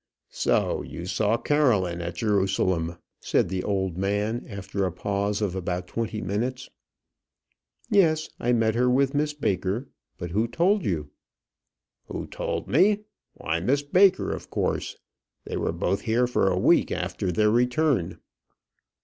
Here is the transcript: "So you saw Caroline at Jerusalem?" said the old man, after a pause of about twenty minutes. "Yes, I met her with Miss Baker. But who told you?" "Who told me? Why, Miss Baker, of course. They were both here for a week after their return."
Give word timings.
"So 0.31 0.81
you 0.81 1.05
saw 1.05 1.37
Caroline 1.37 2.01
at 2.01 2.15
Jerusalem?" 2.15 2.97
said 3.19 3.49
the 3.49 3.63
old 3.63 3.99
man, 3.99 4.43
after 4.49 4.83
a 4.83 4.91
pause 4.91 5.43
of 5.43 5.53
about 5.55 5.85
twenty 5.85 6.21
minutes. 6.23 6.71
"Yes, 7.87 8.27
I 8.39 8.51
met 8.51 8.73
her 8.73 8.89
with 8.89 9.13
Miss 9.13 9.35
Baker. 9.35 9.89
But 10.17 10.31
who 10.31 10.47
told 10.47 10.83
you?" 10.85 11.11
"Who 12.07 12.25
told 12.25 12.67
me? 12.67 13.01
Why, 13.35 13.59
Miss 13.59 13.83
Baker, 13.83 14.33
of 14.33 14.49
course. 14.49 14.97
They 15.45 15.55
were 15.55 15.71
both 15.71 16.01
here 16.01 16.25
for 16.25 16.49
a 16.49 16.57
week 16.57 16.91
after 16.91 17.31
their 17.31 17.51
return." 17.51 18.17